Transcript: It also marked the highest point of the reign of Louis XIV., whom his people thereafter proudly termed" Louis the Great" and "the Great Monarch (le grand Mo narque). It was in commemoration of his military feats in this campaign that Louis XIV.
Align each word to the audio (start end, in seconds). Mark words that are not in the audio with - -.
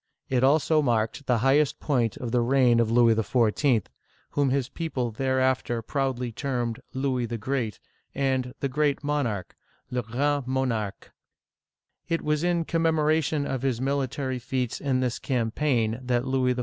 It 0.29 0.43
also 0.43 0.81
marked 0.81 1.27
the 1.27 1.37
highest 1.45 1.79
point 1.79 2.17
of 2.17 2.31
the 2.31 2.41
reign 2.41 2.79
of 2.79 2.89
Louis 2.89 3.13
XIV., 3.13 3.85
whom 4.31 4.49
his 4.49 4.67
people 4.67 5.11
thereafter 5.11 5.83
proudly 5.83 6.31
termed" 6.31 6.79
Louis 6.95 7.27
the 7.27 7.37
Great" 7.37 7.79
and 8.15 8.55
"the 8.61 8.67
Great 8.67 9.03
Monarch 9.03 9.55
(le 9.91 10.01
grand 10.01 10.47
Mo 10.47 10.65
narque). 10.65 11.11
It 12.09 12.23
was 12.23 12.43
in 12.43 12.65
commemoration 12.65 13.45
of 13.45 13.61
his 13.61 13.79
military 13.79 14.39
feats 14.39 14.79
in 14.81 15.01
this 15.01 15.19
campaign 15.19 15.99
that 16.01 16.25
Louis 16.25 16.55
XIV. 16.55 16.59